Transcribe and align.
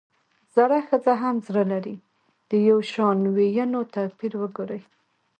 زړه 0.55 0.79
ښځه 0.87 1.13
هم 1.21 1.35
زړۀ 1.47 1.63
لري؛ 1.73 1.95
د 2.49 2.51
يوشان 2.69 3.17
ويونو 3.35 3.79
توپير 3.95 4.33
وګورئ! 4.41 4.81